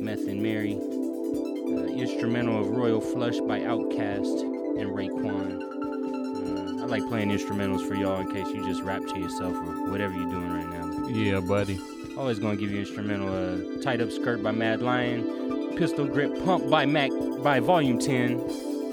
[0.00, 0.74] Meth and Mary.
[0.74, 4.40] Uh, instrumental of Royal Flush by Outkast
[4.80, 5.60] and Raekwon.
[6.80, 9.90] Uh, I like playing instrumentals for y'all in case you just rap to yourself or
[9.90, 11.08] whatever you're doing right now.
[11.08, 11.78] Yeah, buddy.
[12.16, 13.28] Always gonna give you instrumental.
[13.32, 15.76] Uh, Tied Up Skirt by Mad Lion.
[15.76, 17.10] Pistol Grip Pump by Mac
[17.42, 18.38] by Volume 10.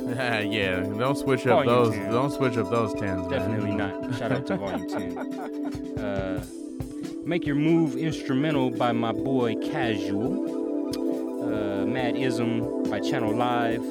[0.51, 1.93] yeah, don't switch up Volume those.
[1.93, 2.11] 10.
[2.11, 3.27] Don't switch up those tens.
[3.27, 3.29] man.
[3.29, 4.15] Definitely not.
[4.15, 5.93] Shout out to Volume 10.
[5.97, 6.39] Uh,
[7.25, 10.45] Make Your Move Instrumental by my boy Casual.
[11.43, 13.81] Uh, Mad Izm by Channel Live.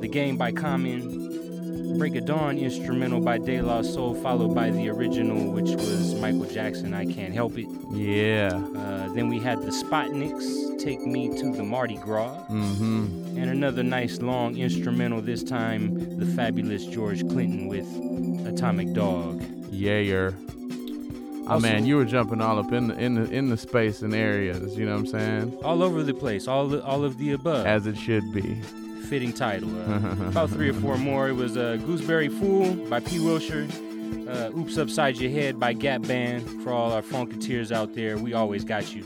[0.00, 1.98] The Game by Common.
[1.98, 6.44] Break of Dawn Instrumental by De La Soul, followed by the original, which was Michael
[6.44, 7.68] Jackson, I Can't Help It.
[7.92, 8.50] Yeah.
[8.76, 12.34] Uh, then we had the Spotnicks, Take Me to the Mardi Gras.
[12.50, 13.23] Mm-hmm.
[13.36, 17.86] And another nice long instrumental, this time the fabulous George Clinton with
[18.46, 19.42] Atomic Dog.
[19.70, 20.34] Yayer.
[21.46, 24.14] Oh man, you were jumping all up in the in the in the space and
[24.14, 24.78] areas.
[24.78, 25.58] You know what I'm saying?
[25.62, 27.66] All over the place, all the, all of the above.
[27.66, 28.54] As it should be.
[29.08, 29.68] Fitting title.
[29.82, 31.28] Uh, about three or four more.
[31.28, 33.20] It was uh, Gooseberry Fool by P.
[33.20, 33.68] Wilshire.
[34.26, 36.48] Uh, Oops Upside Your Head by Gap Band.
[36.62, 39.04] For all our funketeers out there, we always got you.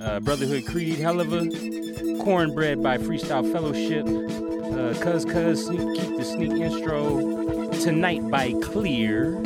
[0.00, 1.91] Uh, Brotherhood Creed, hell of a.
[2.20, 4.06] Cornbread by Freestyle Fellowship.
[4.06, 7.70] Uh, Cuz Cuz, sneak, Keep the Sneak Intro.
[7.72, 9.42] Tonight by Clear.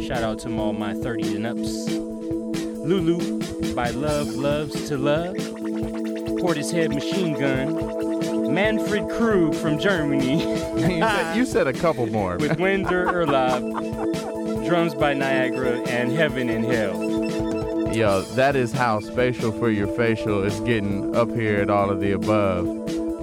[0.00, 1.88] Shout out to all my 30 and ups.
[1.88, 5.36] Lulu by Love Loves to Love.
[6.40, 8.54] Portishead Machine Gun.
[8.54, 10.40] Manfred Krug from Germany.
[10.76, 12.36] you, said, you said a couple more.
[12.38, 14.66] With Winder Erlab.
[14.66, 17.17] Drums by Niagara and Heaven and Hell.
[17.98, 21.98] Yo, that is how spatial for your facial is getting up here at all of
[21.98, 22.64] the above.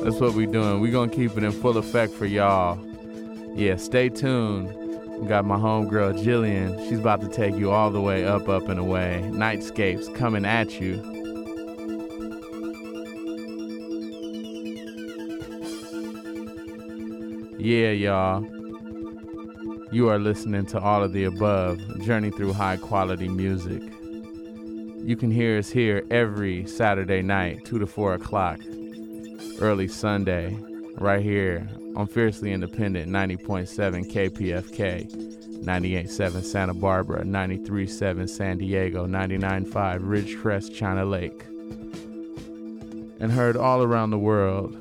[0.03, 0.81] That's what we doing.
[0.81, 2.77] we gonna keep it in full effect for y'all.
[3.55, 4.67] Yeah, stay tuned.
[5.29, 6.89] Got my homegirl Jillian.
[6.89, 9.21] She's about to take you all the way up, up, and away.
[9.23, 10.95] Nightscapes coming at you.
[17.57, 18.45] Yeah, y'all.
[19.93, 23.81] You are listening to all of the above, journey through high quality music.
[25.05, 28.59] You can hear us here every Saturday night, 2 to 4 o'clock,
[29.59, 30.57] early Sunday,
[30.97, 40.73] right here on Fiercely Independent 90.7 KPFK, 98.7 Santa Barbara, 93.7 San Diego, 99.5 Ridgecrest,
[40.73, 41.43] China Lake.
[43.19, 44.75] And heard all around the world,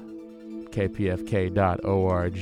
[0.70, 2.34] kpfk.org.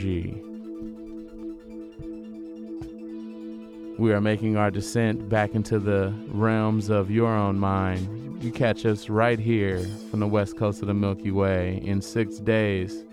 [4.03, 8.43] We are making our descent back into the realms of your own mind.
[8.43, 12.41] You catch us right here from the west coast of the Milky Way in six
[12.41, 13.05] days.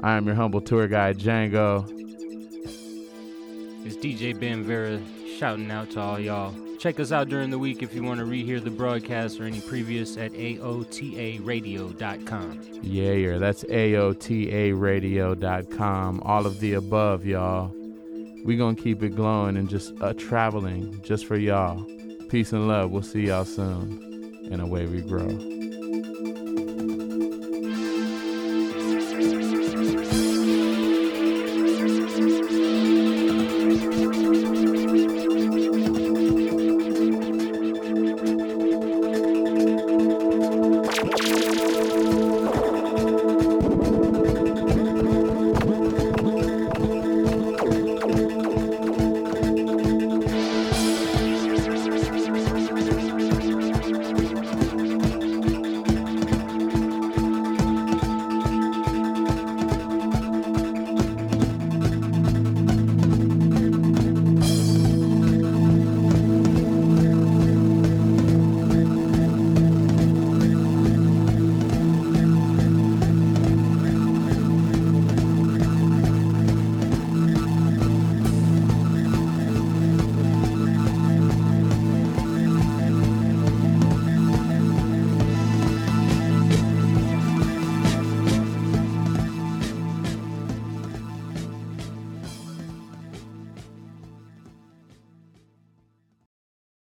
[0.00, 1.88] I am your humble tour guide, Django.
[3.86, 5.00] It's DJ Ben Vera
[5.38, 6.52] shouting out to all y'all.
[6.80, 9.60] Check us out during the week if you want to rehear the broadcast or any
[9.60, 12.60] previous at AOTARadio.com.
[12.82, 16.22] Yeah, yeah, that's AOTARadio.com.
[16.24, 17.72] All of the above, y'all.
[18.44, 21.84] We going to keep it glowing and just uh, traveling just for y'all.
[22.28, 22.90] Peace and love.
[22.90, 24.48] We'll see y'all soon.
[24.50, 25.61] And away we grow.